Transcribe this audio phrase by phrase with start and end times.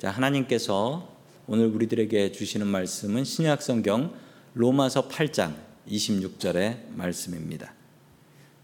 [0.00, 1.06] 자, 하나님께서
[1.46, 4.14] 오늘 우리들에게 주시는 말씀은 신약 성경
[4.54, 5.52] 로마서 8장
[5.86, 7.74] 26절의 말씀입니다.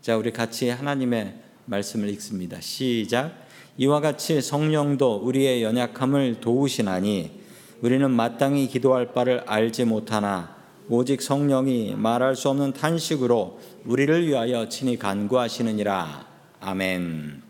[0.01, 1.35] 자, 우리 같이 하나님의
[1.67, 2.59] 말씀을 읽습니다.
[2.63, 3.35] 시작.
[3.77, 7.39] 이와 같이 성령도 우리의 연약함을 도우시나니
[7.83, 10.57] 우리는 마땅히 기도할 바를 알지 못하나
[10.89, 16.27] 오직 성령이 말할 수 없는 탄식으로 우리를 위하여 친히 간구하시느니라.
[16.61, 17.46] 아멘.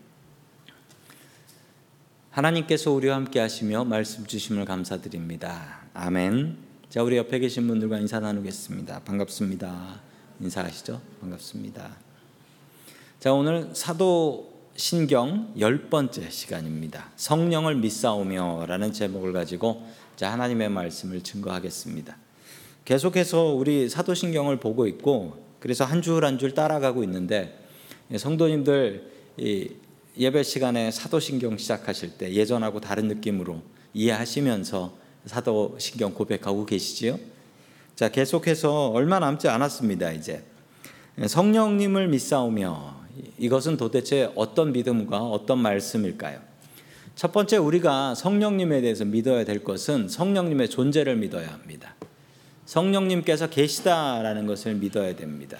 [2.37, 5.79] 하나님께서 우리와 함께 하시며 말씀 주심을 감사드립니다.
[5.95, 6.55] 아멘.
[6.87, 8.99] 자, 우리 옆에 계신 분들과 인사 나누겠습니다.
[9.05, 9.99] 반갑습니다.
[10.41, 11.01] 인사하시죠?
[11.19, 11.97] 반갑습니다.
[13.19, 17.09] 자, 오늘 사도 신경 열 번째 시간입니다.
[17.15, 22.15] 성령을 믿사오며라는 제목을 가지고 자, 하나님의 말씀을 증거하겠습니다.
[22.85, 27.59] 계속해서 우리 사도신경을 보고 있고 그래서 한 줄 한 줄 따라가고 있는데
[28.15, 29.11] 성도님들
[30.17, 33.61] 예배 시간에 사도신경 시작하실 때 예전하고 다른 느낌으로
[33.93, 37.19] 이해하시면서 사도신경 고백하고 계시지요?
[37.95, 40.43] 자, 계속해서 얼마 남지 않았습니다, 이제.
[41.25, 42.95] 성령님을 믿사오며
[43.39, 46.39] 이것은 도대체 어떤 믿음과 어떤 말씀일까요?
[47.15, 51.95] 첫 번째 우리가 성령님에 대해서 믿어야 될 것은 성령님의 존재를 믿어야 합니다.
[52.65, 55.57] 성령님께서 계시다라는 것을 믿어야 됩니다.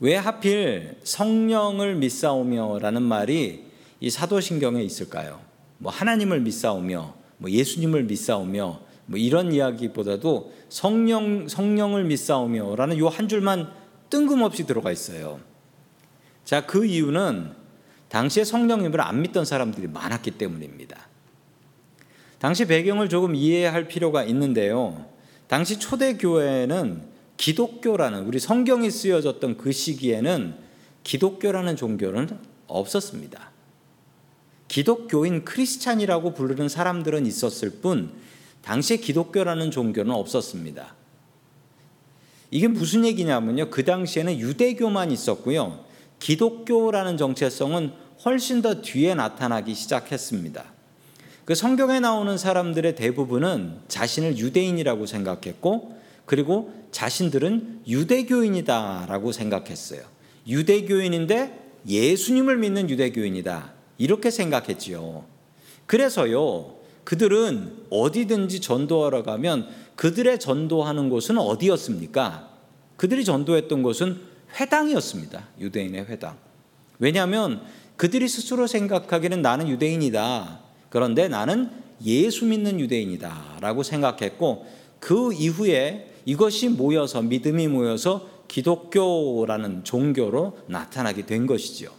[0.00, 3.64] 왜 하필 성령을 믿사오며라는 말이
[4.00, 5.40] 이 사도신경에 있을까요?
[5.78, 13.70] 뭐 하나님을 믿사오며, 뭐 예수님을 믿사오며, 뭐 이런 이야기보다도 성령 성령을 믿사오며라는 요 한 줄만
[14.10, 15.40] 뜬금없이 들어가 있어요.
[16.44, 17.52] 자, 그 이유는
[18.08, 21.08] 당시에 성령님을 안 믿던 사람들이 많았기 때문입니다.
[22.38, 25.06] 당시 배경을 조금 이해할 필요가 있는데요.
[25.48, 30.54] 당시 초대 교회는 기독교라는 우리 성경이 쓰여졌던 그 시기에는
[31.02, 33.50] 기독교라는 종교는 없었습니다.
[34.68, 38.12] 기독교인 크리스찬이라고 부르는 사람들은 있었을 뿐
[38.62, 40.94] 당시에 기독교라는 종교는 없었습니다.
[42.50, 43.70] 이게 무슨 얘기냐면요.
[43.70, 45.84] 그 당시에는 유대교만 있었고요.
[46.20, 47.92] 기독교라는 정체성은
[48.24, 50.64] 훨씬 더 뒤에 나타나기 시작했습니다.
[51.44, 60.02] 그 성경에 나오는 사람들의 대부분은 자신을 유대인이라고 생각했고 그리고 자신들은 유대교인이다라고 생각했어요.
[60.46, 63.72] 유대교인인데 예수님을 믿는 유대교인이다.
[63.98, 65.24] 이렇게 생각했지요.
[65.86, 72.50] 그래서요, 그들은 어디든지 전도하러 가면 그들의 전도하는 곳은 어디였습니까?
[72.96, 74.20] 그들이 전도했던 곳은
[74.58, 75.48] 회당이었습니다.
[75.60, 76.38] 유대인의 회당.
[76.98, 77.62] 왜냐하면
[77.96, 80.60] 그들이 스스로 생각하기는 나는 유대인이다.
[80.88, 81.70] 그런데 나는
[82.04, 83.58] 예수 믿는 유대인이다.
[83.60, 84.66] 라고 생각했고
[85.00, 91.90] 그 이후에 이것이 모여서 믿음이 모여서 기독교라는 종교로 나타나게 된 것이지요.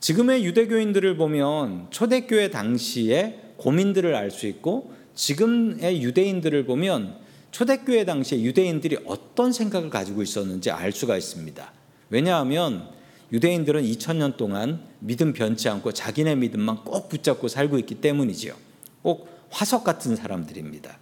[0.00, 7.16] 지금의 유대교인들을 보면 초대교회 당시의 고민들을 알 수 있고 지금의 유대인들을 보면
[7.52, 11.72] 초대교회 당시에 유대인들이 어떤 생각을 가지고 있었는지 알 수가 있습니다.
[12.10, 12.88] 왜냐하면
[13.30, 18.54] 유대인들은 2000년 동안 믿음 변치 않고 자기네 믿음만 꼭 붙잡고 살고 있기 때문이지요.
[19.02, 20.98] 꼭 화석 같은 사람들입니다.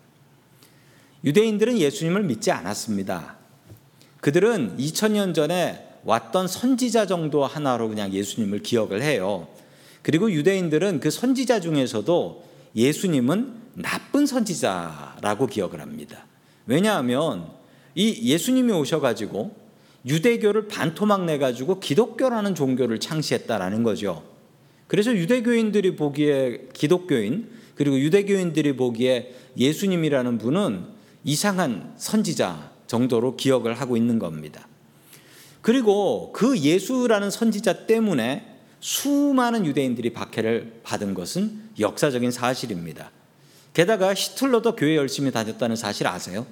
[1.24, 3.36] 유대인들은 예수님을 믿지 않았습니다.
[4.20, 9.48] 그들은 2000년 전에 왔던 선지자 정도 하나로 그냥 예수님을 기억을 해요.
[10.02, 12.44] 그리고 유대인들은 그 선지자 중에서도
[12.74, 16.26] 예수님은 나쁜 선지자라고 기억을 합니다.
[16.66, 17.48] 왜냐하면
[17.94, 19.54] 이 예수님이 오셔가지고
[20.06, 24.22] 유대교를 반토막 내가지고 기독교라는 종교를 창시했다라는 거죠.
[24.86, 34.18] 그래서 유대교인들이 보기에 기독교인 그리고 유대교인들이 보기에 예수님이라는 분은 이상한 선지자 정도로 기억을 하고 있는
[34.18, 34.66] 겁니다.
[35.62, 38.46] 그리고 그 예수라는 선지자 때문에
[38.80, 43.10] 수많은 유대인들이 박해를 받은 것은 역사적인 사실입니다.
[43.74, 46.46] 게다가 히틀러도 교회 열심히 다녔다는 사실 아세요?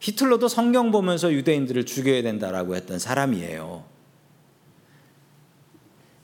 [0.00, 3.84] 히틀러도 성경 보면서 유대인들을 죽여야 된다라고 했던 사람이에요.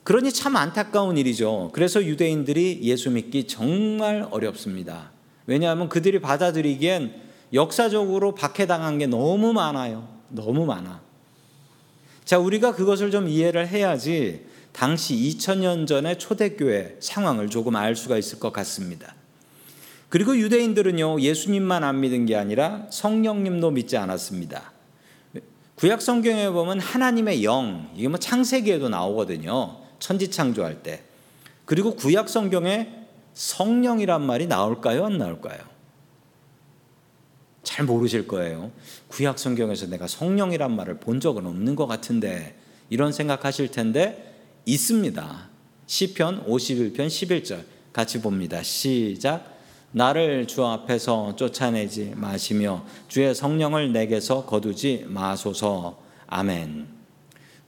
[0.03, 1.71] 그러니 참 안타까운 일이죠.
[1.73, 5.13] 그래서 유대인들이 예수 믿기 정말 어렵습니다.
[5.47, 7.24] 왜냐하면 그들이 받아들이기엔
[7.55, 10.09] 역사적으로 박해당한 게 너무 많아요.
[10.29, 11.01] 너무 많아.
[12.25, 18.41] 자, 우리가 그것을 좀 이해를 해야지 당시 2000년 전의 초대교회 상황을 조금 알 수가 있을
[18.41, 19.15] 것 같습니다.
[20.09, 24.73] 그리고 유대인들은요, 예수님만 안 믿은 게 아니라 성령님도 믿지 않았습니다.
[25.77, 29.79] 구약 성경에 보면 하나님의 영, 이게 뭐 창세기에도 나오거든요.
[29.99, 31.03] 천지 창조할 때.
[31.65, 32.91] 그리고 구약 성경에
[33.35, 35.07] 성령이란 말이 나올까요?
[35.07, 35.74] 안 나올까요?
[37.65, 38.71] 잘 모르실 거예요.
[39.09, 42.55] 구약 성경에서 내가 성령이란 말을 본 적은 없는 것 같은데
[42.91, 45.49] 이런 생각하실 텐데 있습니다.
[45.87, 48.63] 시편 51편 11절 같이 봅니다.
[48.63, 49.53] 시작.
[49.93, 55.99] 나를 주 앞에서 쫓아내지 마시며 주의 성령을 내게서 거두지 마소서.
[56.27, 56.87] 아멘.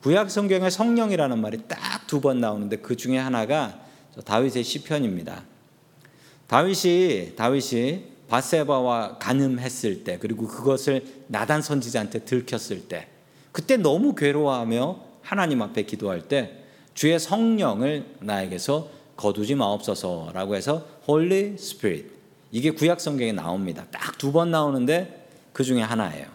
[0.03, 3.81] 구약 성경에 성령이라는 말이 딱 두 번 나오는데 그 중에 하나가
[4.25, 5.43] 다윗의 시편입니다.
[6.47, 13.09] 다윗이 다윗이 바세바와 간음했을 때 그리고 그것을 나단 선지자한테 들켰을 때
[13.53, 16.65] 그때 너무 괴로워하며 하나님 앞에 기도할 때
[16.95, 22.11] 주의 성령을 나에게서 거두지 마옵소서라고 해서 Holy Spirit
[22.53, 23.87] 이게 구약 성경에 나옵니다.
[23.91, 26.27] 딱 두 번 나오는데 그 중에 하나예요.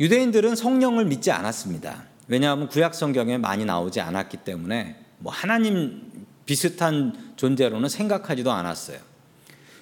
[0.00, 2.04] 유대인들은 성령을 믿지 않았습니다.
[2.28, 6.10] 왜냐하면 구약 성경에 많이 나오지 않았기 때문에 뭐 하나님
[6.46, 8.98] 비슷한 존재로는 생각하지도 않았어요.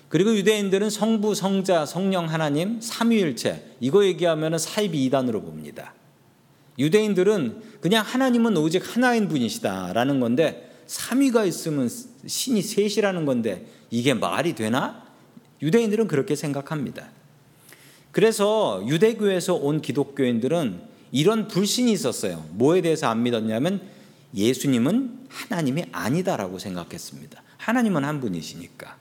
[0.08, 5.92] 그리고 유대인들은 성부, 성자, 성령 하나님 삼위일체 이거 얘기하면 사입이 이단으로 봅니다.
[6.78, 11.90] 유대인들은 그냥 하나님은 오직 하나인 분이시다라는 건데 삼위가 있으면
[12.26, 15.04] 신이 셋이라는 건데 이게 말이 되나?
[15.60, 17.10] 유대인들은 그렇게 생각합니다.
[18.10, 20.80] 그래서 유대교에서 온 기독교인들은
[21.12, 22.46] 이런 불신이 있었어요.
[22.52, 23.82] 뭐에 대해서 안 믿었냐면
[24.34, 27.42] 예수님은 하나님이 아니다라고 생각했습니다.
[27.60, 28.96] 하나님은 한 분이시니까.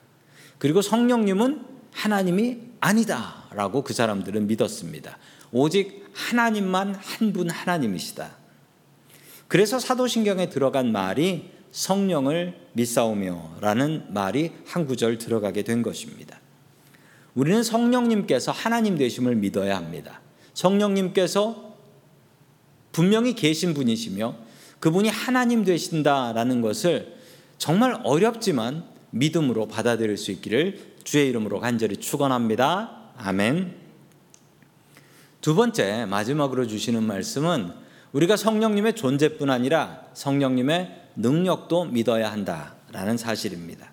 [0.58, 5.18] 그리고 성령님은 하나님이 아니다라고 그 사람들은 믿었습니다.
[5.52, 8.38] 오직 하나님만 한 분 하나님이시다.
[9.48, 16.40] 그래서 사도신경에 들어간 말이 성령을 믿사오며라는 말이 한 구절 들어가게 된 것입니다.
[17.36, 20.22] 우리는 성령님께서 하나님 되심을 믿어야 합니다.
[20.54, 21.76] 성령님께서
[22.92, 24.36] 분명히 계신 분이시며
[24.80, 27.19] 그분이 하나님 되신다라는 것을
[27.60, 33.12] 정말 어렵지만 믿음으로 받아들일 수 있기를 주의 이름으로 간절히 축원합니다.
[33.18, 33.76] 아멘.
[35.42, 37.72] 두 번째 마지막으로 주시는 말씀은
[38.14, 43.92] 우리가 성령님의 존재뿐 아니라 성령님의 능력도 믿어야 한다라는 사실입니다.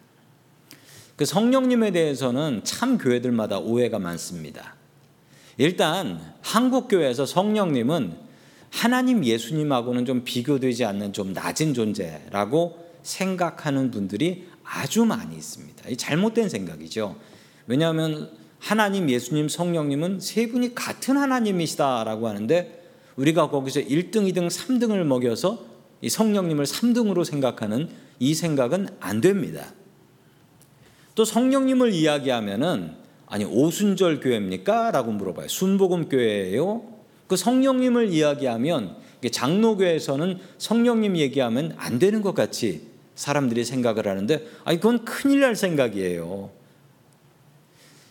[1.16, 4.76] 그 성령님에 대해서는 참 교회들마다 오해가 많습니다.
[5.58, 8.16] 일단 한국 교회에서 성령님은
[8.70, 15.88] 하나님 예수님하고는 좀 비교되지 않는 좀 낮은 존재라고 생각하는 분들이 아주 많이 있습니다.
[15.88, 17.16] 이 잘못된 생각이죠.
[17.66, 22.84] 왜냐하면 하나님, 예수님, 성령님은 세 분이 같은 하나님이시다라고 하는데
[23.16, 25.64] 우리가 거기서 1등, 2등, 3등을 먹여서
[26.02, 27.88] 이 성령님을 3등으로 생각하는
[28.18, 29.72] 이 생각은 안 됩니다.
[31.14, 32.92] 또 성령님을 이야기하면은
[33.26, 34.90] 아니 오순절 교회입니까?
[34.90, 35.48] 라고 물어봐요.
[35.48, 36.82] 순복음 교회예요?
[37.26, 38.96] 그 성령님을 이야기하면
[39.30, 46.50] 장로교에서는 성령님 얘기하면 안 되는 것 같이 사람들이 생각을 하는데 아니 그건 큰일 날 생각이에요.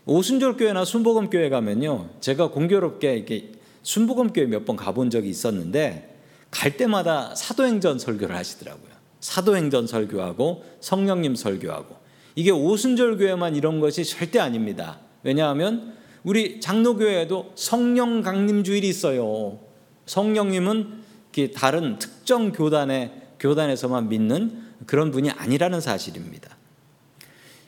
[0.05, 2.09] 오순절 교회나 순복음 교회 가면요.
[2.19, 3.51] 제가 공교롭게 이렇게
[3.83, 6.15] 순복음 교회 몇 번 가본 적이 있었는데
[6.51, 8.91] 갈 때마다 사도행전 설교를 하시더라고요.
[9.19, 11.95] 사도행전 설교하고 성령님 설교하고
[12.35, 14.99] 이게 오순절 교회만 이런 것이 절대 아닙니다.
[15.23, 19.59] 왜냐하면 우리 장로교회에도 성령 강림 주일이 있어요.
[20.05, 21.03] 성령님은
[21.55, 26.55] 다른 특정 교단의 교단에서만 믿는 그런 분이 아니라는 사실입니다.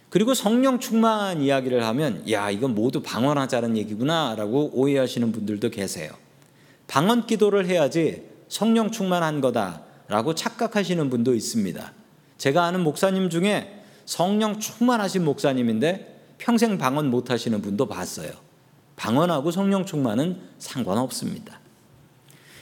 [0.09, 6.11] 그리고 성령 충만 이야기를 하면 야 이건 모두 방언하자는 얘기구나라고 오해하시는 분들도 계세요.
[6.87, 11.93] 방언 기도를 해야지 성령 충만한 거다라고 착각하시는 분도 있습니다.
[12.37, 18.31] 제가 아는 목사님 중에 성령 충만하신 목사님인데 평생 방언 못 하시는 분도 봤어요.
[18.95, 21.59] 방언하고 성령 충만은 상관없습니다.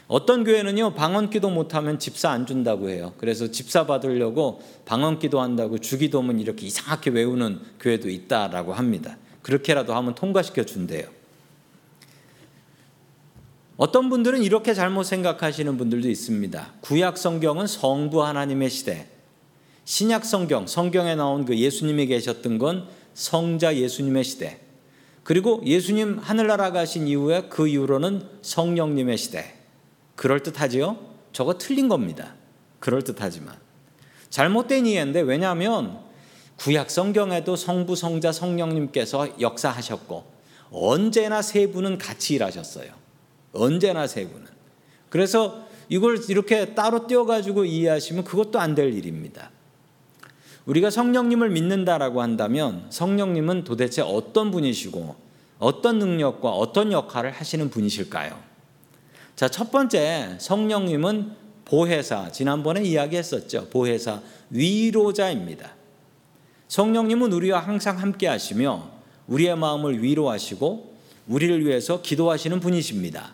[0.08, 3.14] 어떤 교회는요, 방언 기도 못하면 집사 안 준다고 해요.
[3.18, 9.18] 그래서 집사 받으려고 방언 기도 한다고 주기도문 이렇게 이상하게 외우는 교회도 있다라고 합니다.
[9.42, 11.08] 그렇게라도 하면 통과시켜 준대요.
[13.78, 16.74] 어떤 분들은 이렇게 잘못 생각하시는 분들도 있습니다.
[16.82, 19.08] 구약 성경은 성부 하나님의 시대,
[19.84, 24.60] 신약 성경, 성경에 나온 그 예수님이 계셨던 건 성자 예수님의 시대,
[25.24, 29.55] 그리고 예수님 하늘나라 가신 이후에 그 이후로는 성령님의 시대.
[30.16, 30.98] 그럴듯하지요?
[31.34, 32.36] 저거 틀린 겁니다.
[32.80, 33.56] 그럴듯하지만.
[34.30, 36.00] 잘못된 이해인데 왜냐하면
[36.58, 40.26] 구약 성경에도 성부, 성자, 성령님께서 역사하셨고
[40.72, 42.92] 언제나 세 분은 같이 일하셨어요.
[43.54, 44.46] 언제나 세 분은.
[45.10, 49.52] 그래서 이걸 이렇게 따로 떼어가지고 이해하시면 그것도 안 될 일입니다.
[50.66, 55.16] 우리가 성령님을 믿는다라고 한다면 성령님은 도대체 어떤 분이시고
[55.60, 58.38] 어떤 능력과 어떤 역할을 하시는 분이실까요?
[59.36, 61.32] 자, 첫 번째 성령님은
[61.66, 63.68] 보혜사, 지난번에 이야기했었죠.
[63.70, 65.74] 보혜사, 위로자입니다.
[66.70, 68.90] 성령님은 우리와 항상 함께 하시며
[69.28, 70.96] 우리의 마음을 위로하시고
[71.28, 73.34] 우리를 위해서 기도하시는 분이십니다.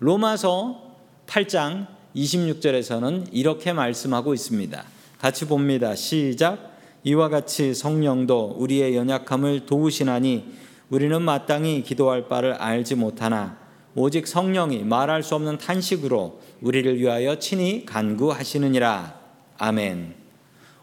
[0.00, 0.82] 로마서
[1.28, 1.86] 8장
[2.16, 4.84] 26절에서는 이렇게 말씀하고 있습니다.
[5.20, 5.94] 같이 봅니다.
[5.94, 6.76] 시작.
[7.04, 10.44] 이와 같이 성령도 우리의 연약함을 도우시나니
[10.90, 13.65] 우리는 마땅히 기도할 바를 알지 못하나
[13.98, 19.18] 오직 성령이 말할 수 없는 탄식으로 우리를 위하여 친히 간구하시느니라.
[19.56, 20.14] 아멘.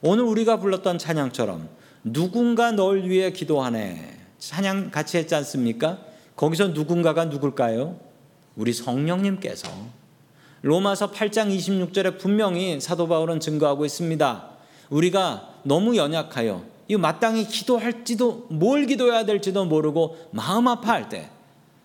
[0.01, 1.69] 오늘 우리가 불렀던 찬양처럼
[2.03, 4.17] 누군가 널 위해 기도하네.
[4.39, 5.99] 찬양 같이 했지 않습니까?
[6.35, 7.99] 거기서 누군가가 누굴까요?
[8.55, 9.69] 우리 성령님께서
[10.63, 14.49] 로마서 8장 26절에 분명히 사도 바울은 증거하고 있습니다.
[14.89, 21.29] 우리가 너무 연약하여 이 마땅히 기도할지도 뭘 기도해야 될지도 모르고 마음 아파할 때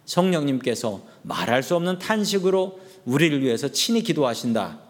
[0.08, 4.80] 성령님께서 말할 수 없는 탄식으로 우리를 위해서 친히 기도하신다.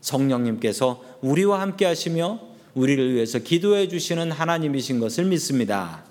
[0.00, 2.40] 성령님께서 우리와 함께 하시며
[2.74, 6.02] 우리를 위해서 기도해 주시는 하나님이신 것을 믿습니다.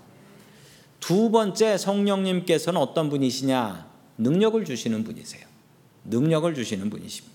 [0.99, 3.87] 두 번째 성령님께서는 어떤 분이시냐?
[4.19, 5.45] 능력을 주시는 분이세요.
[6.05, 7.33] 능력을 주시는 분이십니다.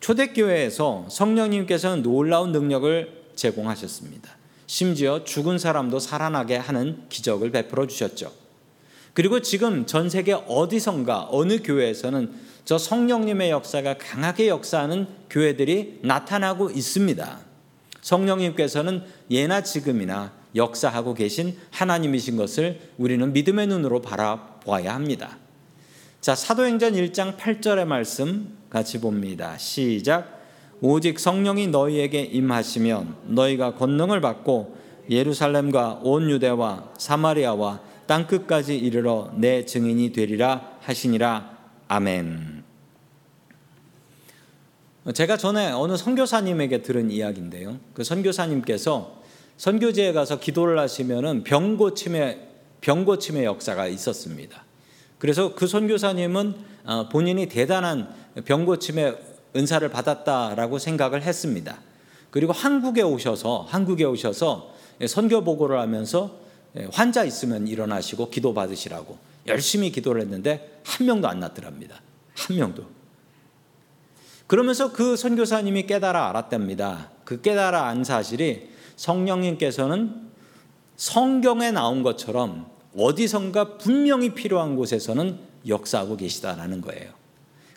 [0.00, 4.36] 초대교회에서 성령님께서는 놀라운 능력을 제공하셨습니다.
[4.66, 8.47] 심지어 죽은 사람도 살아나게 하는 기적을 베풀어 주셨죠.
[9.14, 12.32] 그리고 지금 전 세계 어디선가 어느 교회에서는
[12.64, 17.40] 저 성령님의 역사가 강하게 역사하는 교회들이 나타나고 있습니다.
[18.02, 25.38] 성령님께서는 예나 지금이나 역사하고 계신 하나님이신 것을 우리는 믿음의 눈으로 바라보아야 합니다.
[26.20, 29.56] 자, 사도행전 1장 8절의 말씀 같이 봅니다.
[29.56, 30.38] 시작.
[30.80, 34.76] 오직 성령이 너희에게 임하시면 너희가 권능을 받고
[35.10, 41.58] 예루살렘과 온 유대와 사마리아와 땅 끝까지 이르러 내 증인이 되리라 하시니라.
[41.88, 42.64] 아멘.
[45.12, 47.78] 제가 전에 어느 선교사님에게 들은 이야기인데요.
[47.92, 49.22] 그 선교사님께서
[49.58, 52.48] 선교지에 가서 기도를 하시면은 병 고침의
[52.80, 54.64] 병 고침의 역사가 있었습니다.
[55.18, 58.08] 그래서 그 선교사님은 어, 본인이 대단한
[58.46, 59.18] 병 고침의
[59.54, 61.78] 은사를 받았다라고 생각을 했습니다.
[62.30, 64.72] 그리고 한국에 오셔서 한국에 오셔서
[65.06, 66.47] 선교 보고를 하면서
[66.92, 72.00] 환자 있으면 일어나시고 기도 받으시라고 열심히 기도를 했는데 한 명도 안 났더랍니다.
[72.34, 72.86] 한 명도.
[74.46, 77.10] 그러면서 그 선교사님이 깨달아 알았답니다.
[77.24, 80.28] 그 깨달아 안 사실이 성령님께서는
[80.96, 87.12] 성경에 나온 것처럼 어디선가 분명히 필요한 곳에서는 역사하고 계시다라는 거예요.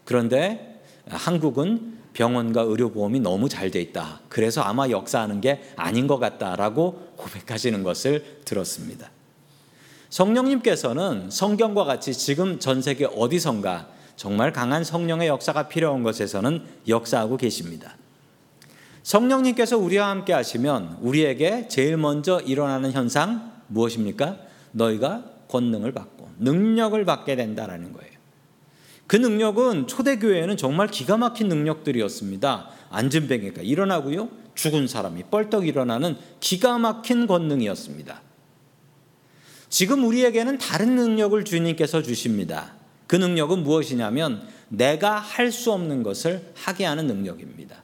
[0.05, 4.20] 그런데 한국은 병원과 의료보험이 너무 잘 돼 있다.
[4.30, 9.10] 그래서 아마 역사하는 게 아닌 것 같다라고 고백하시는 것을 들었습니다.
[10.10, 13.88] 성령님께서는 성경과 같이 지금 전 세계 어디선가
[14.18, 17.96] 정말 강한 성령의 역사가 필요한 것에서는 역사하고 계십니다.
[19.03, 24.38] 성령님께서 우리와 함께 하시면 우리에게 제일 먼저 일어나는 현상 무엇입니까?
[24.74, 28.12] 너희가 권능을 받고 능력을 받게 된다라는 거예요.
[29.12, 32.70] 그 능력은 초대교회에는 정말 기가 막힌 능력들이었습니다.
[32.91, 34.30] 안전뱅이가 일어나고요.
[34.56, 38.22] 죽은 사람이 뻘떡 일어나는 기가 막힌 권능이었습니다.
[39.68, 42.72] 지금 우리에게는 다른 능력을 주님께서 주십니다.
[43.08, 47.84] 그 능력은 무엇이냐면 내가 할 수 없는 것을 하게 하는 능력입니다.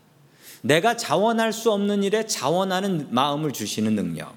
[0.61, 4.33] 내가 자원할 수 없는 일에 자원하는 마음을 주시는 능력.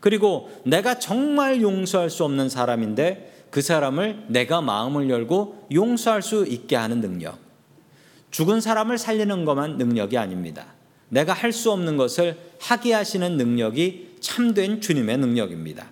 [0.00, 6.74] 그리고 내가 정말 용서할 수 없는 사람인데 그 사람을 내가 마음을 열고 용서할 수 있게
[6.74, 7.38] 하는 능력.
[8.32, 10.74] 죽은 사람을 살리는 것만 능력이 아닙니다.
[11.08, 15.86] 내가 할 수 없는 것을 하게 하시는 능력이 참된 주님의 능력입니다.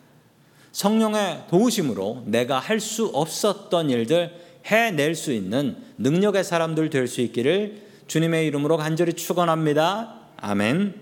[0.72, 4.34] 성령의 도우심으로 내가 할 수 없었던 일들
[4.66, 10.18] 해낼 수 있는 능력의 사람들 될 수 있기를 주님의 이름으로 간절히 축원합니다.
[10.36, 11.00] 아멘.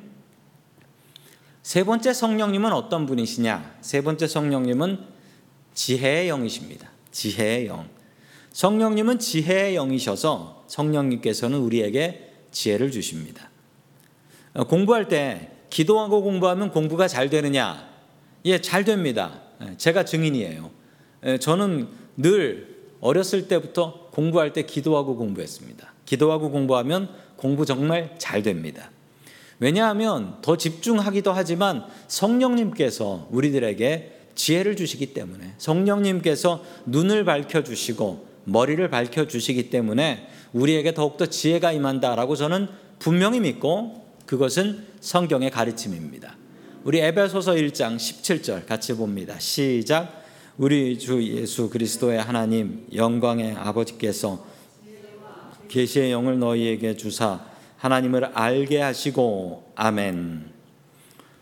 [1.63, 3.77] 세 번째 성령님은 어떤 분이시냐?
[3.81, 5.20] 세 번째 성령님은
[5.75, 6.91] 지혜의 영이십니다.
[7.13, 7.89] 지혜의 영.
[8.53, 13.51] 성령님은 지혜의 영이셔서 성령님께서는 우리에게 지혜를 주십니다.
[14.55, 17.89] 어, 공부할 때 기도하고 공부하면 공부가 잘 되느냐?
[18.45, 19.41] 예, 잘 됩니다.
[19.63, 20.71] 예, 제가 증인이에요.
[21.27, 25.95] 예, 저는 늘 어렸을 때부터 공부할 때 기도하고 공부했습니다.
[26.05, 28.91] 기도하고 공부하면 공부 정말 잘 됩니다.
[29.61, 39.27] 왜냐하면 더 집중하기도 하지만 성령님께서 우리들에게 지혜를 주시기 때문에 성령님께서 눈을 밝혀 주시고 머리를 밝혀
[39.27, 42.69] 주시기 때문에 우리에게 더욱더 지혜가 임한다라고 저는
[42.99, 46.37] 분명히 믿고 그것은 성경의 가르침입니다.
[46.85, 49.39] 우리 에베소서 1장 17절 같이 봅니다.
[49.39, 50.21] 시작.
[50.57, 54.45] 우리 주 예수 그리스도의 하나님 영광의 아버지께서
[55.69, 57.41] 계시의 영을 너희에게 주사
[57.77, 60.51] 하나님을 알게 하시고 아멘.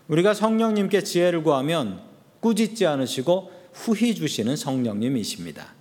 [0.07, 2.08] 우리가 성령님께 지혜를 구하면
[2.41, 5.73] 꾸짖지 않으시고 후히 주시는 성령님이십니다.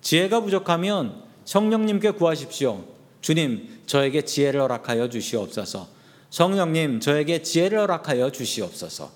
[0.00, 2.84] 지혜가 부족하면 성령님께 구하십시오.
[3.20, 5.88] 주님, 저에게 지혜를 허락하여 주시옵소서.
[6.30, 9.10] 성령님, 저에게 지혜를 허락하여 주시옵소서.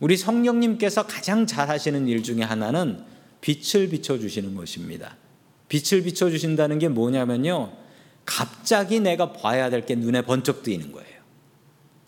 [0.00, 3.04] 우리 성령님께서 가장 잘하시는 일 중에 하나는
[3.40, 5.16] 빛을 비춰주시는 것입니다.
[5.68, 7.72] 빛을 비춰주신다는 게 뭐냐면요.
[8.24, 11.20] 갑자기 내가 봐야 될 게 눈에 번쩍 뜨이는 거예요.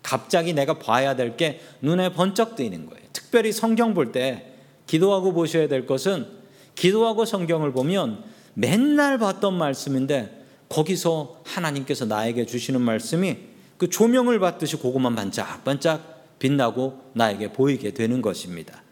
[0.01, 3.02] 갑자기 내가 봐야 될 게 눈에 번쩍 뜨이는 거예요.
[3.33, 4.45] 특별히 성경 볼 때
[4.85, 6.27] 기도하고 보셔야 될 것은
[6.75, 8.23] 기도하고 성경을 보면
[8.53, 13.37] 맨날 봤던 말씀인데 거기서 하나님께서 나에게 주시는 말씀이
[13.79, 18.83] 그 조명을 받듯이 그것만 반짝반짝 빛나고 나에게 보이게 되는 것입니다.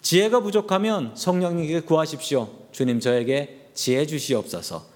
[0.00, 2.48] 지혜가 부족하면 성령님께 구하십시오.
[2.70, 4.86] 주님 저에게 지혜 주시옵소서.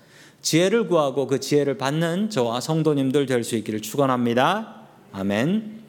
[0.43, 4.83] 지혜를 구하고 그 지혜를 받는 저와 성도님들 될 수 있기를 축원합니다.
[5.11, 5.80] 아멘.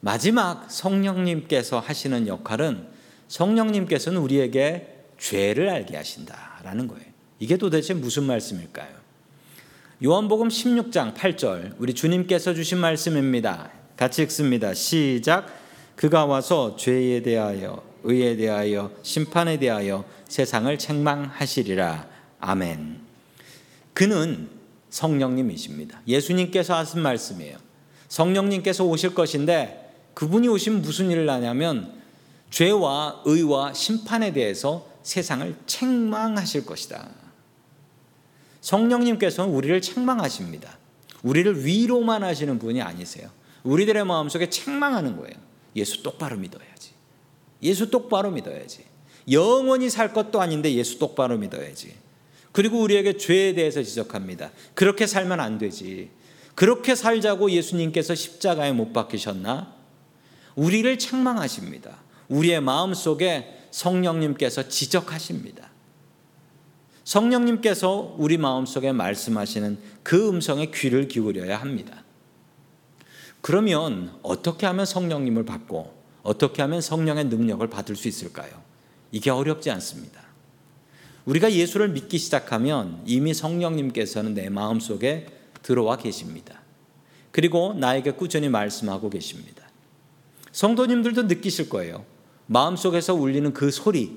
[0.00, 2.86] 마지막 성령님께서 하시는 역할은
[3.28, 7.04] 성령님께서는 우리에게 죄를 알게 하신다라는 거예요.
[7.40, 8.88] 이게 도대체 무슨 말씀일까요?
[10.04, 13.70] 요한복음 16장 8절 우리 주님께서 주신 말씀입니다.
[13.96, 14.72] 같이 읽습니다.
[14.74, 15.46] 시작.
[15.96, 22.08] 그가 와서 죄에 대하여 의에 대하여 심판에 대하여 세상을 책망하시리라.
[22.38, 23.00] 아멘.
[23.92, 24.48] 그는
[24.90, 26.00] 성령님이십니다.
[26.06, 27.58] 예수님께서 하신 말씀이에요.
[28.06, 29.87] 성령님께서 오실 것인데
[30.18, 31.92] 그분이 오시면 무슨 일을 하냐면
[32.50, 37.08] 죄와 의와 심판에 대해서 세상을 책망하실 것이다.
[38.60, 40.76] 성령님께서는 우리를 책망하십니다.
[41.22, 43.30] 우리를 위로만 하시는 분이 아니세요.
[43.62, 45.36] 우리들의 마음속에 책망하는 거예요.
[45.76, 46.94] 예수 똑바로 믿어야지.
[47.62, 48.86] 예수 똑바로 믿어야지.
[49.30, 51.94] 영원히 살 것도 아닌데 예수 똑바로 믿어야지.
[52.50, 54.50] 그리고 우리에게 죄에 대해서 지적합니다.
[54.74, 56.10] 그렇게 살면 안 되지.
[56.56, 59.77] 그렇게 살자고 예수님께서 십자가에 못 박히셨나?
[60.58, 61.98] 우리를 책망하십니다.
[62.28, 65.70] 우리의 마음 속에 성령님께서 지적하십니다.
[67.04, 72.02] 성령님께서 우리 마음 속에 말씀하시는 그 음성에 귀를 기울여야 합니다.
[73.40, 78.50] 그러면 어떻게 하면 성령님을 받고 어떻게 하면 성령의 능력을 받을 수 있을까요?
[79.12, 80.20] 이게 어렵지 않습니다.
[81.24, 85.26] 우리가 예수를 믿기 시작하면 이미 성령님께서는 내 마음 속에
[85.62, 86.60] 들어와 계십니다.
[87.30, 89.67] 그리고 나에게 꾸준히 말씀하고 계십니다.
[90.52, 92.04] 성도님들도 느끼실 거예요.
[92.46, 94.16] 마음속에서 울리는 그 소리,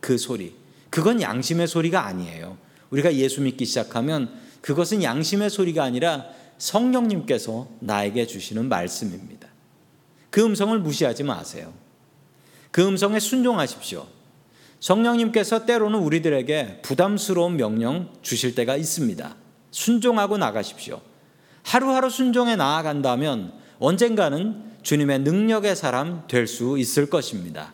[0.00, 0.54] 그 소리.
[0.90, 2.56] 그건 양심의 소리가 아니에요.
[2.90, 6.26] 우리가 예수 믿기 시작하면 그것은 양심의 소리가 아니라
[6.58, 9.48] 성령님께서 나에게 주시는 말씀입니다.
[10.30, 11.72] 그 음성을 무시하지 마세요.
[12.70, 14.06] 그 음성에 순종하십시오.
[14.80, 19.36] 성령님께서 때로는 우리들에게 부담스러운 명령 주실 때가 있습니다.
[19.70, 21.00] 순종하고 나가십시오.
[21.62, 27.72] 하루하루 순종해 나아간다면 언젠가는 주님의 능력의 사람 될 수 있을 것입니다.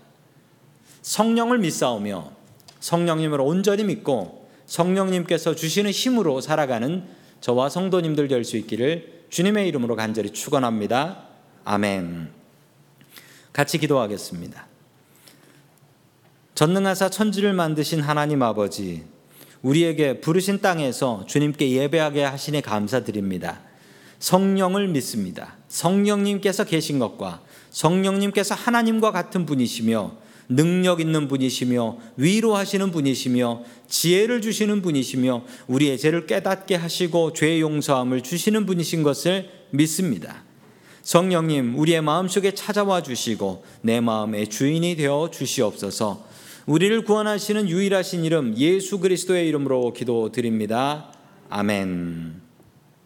[1.02, 2.32] 성령을 믿사오며
[2.80, 7.04] 성령님을 온전히 믿고 성령님께서 주시는 힘으로 살아가는
[7.42, 11.24] 저와 성도님들 될 수 있기를 주님의 이름으로 간절히 축원합니다.
[11.64, 12.30] 아멘.
[13.52, 14.66] 같이 기도하겠습니다.
[16.54, 19.04] 전능하사 천지를 만드신 하나님 아버지,
[19.60, 23.67] 우리에게 부르신 땅에서 주님께 예배하게 하시니 감사드립니다.
[24.18, 25.56] 성령을 믿습니다.
[25.68, 30.12] 성령님께서 계신 것과 성령님께서 하나님과 같은 분이시며
[30.48, 38.64] 능력 있는 분이시며 위로하시는 분이시며 지혜를 주시는 분이시며 우리의 죄를 깨닫게 하시고 죄 용서함을 주시는
[38.66, 40.42] 분이신 것을 믿습니다.
[41.02, 46.26] 성령님, 우리의 마음속에 찾아와 주시고 내 마음의 주인이 되어 주시옵소서.
[46.66, 51.12] 우리를 구원하시는 유일하신 이름 예수 그리스도의 이름으로 기도드립니다.
[51.48, 52.47] 아멘.